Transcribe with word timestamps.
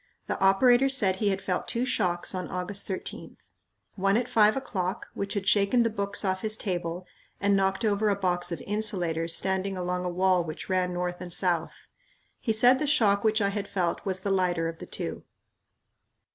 The 0.25 0.39
operator 0.39 0.89
said 0.89 1.17
he 1.17 1.29
had 1.29 1.43
felt 1.43 1.67
two 1.67 1.85
shocks 1.85 2.33
on 2.33 2.47
August 2.49 2.87
13th 2.87 3.37
one 3.93 4.17
at 4.17 4.27
five 4.27 4.57
o'clock, 4.57 5.05
which 5.13 5.35
had 5.35 5.47
shaken 5.47 5.83
the 5.83 5.91
books 5.91 6.25
off 6.25 6.41
his 6.41 6.57
table 6.57 7.05
and 7.39 7.55
knocked 7.55 7.85
over 7.85 8.09
a 8.09 8.15
box 8.15 8.51
of 8.51 8.61
insulators 8.65 9.35
standing 9.35 9.77
along 9.77 10.03
a 10.03 10.09
wall 10.09 10.43
which 10.43 10.69
ran 10.69 10.91
north 10.91 11.21
and 11.21 11.31
south. 11.31 11.73
He 12.39 12.51
said 12.51 12.79
the 12.79 12.87
shock 12.87 13.23
which 13.23 13.41
I 13.43 13.49
had 13.49 13.67
felt 13.67 14.03
was 14.03 14.21
the 14.21 14.31
lighter 14.31 14.67
of 14.67 14.79
the 14.79 14.87
two. 14.87 15.23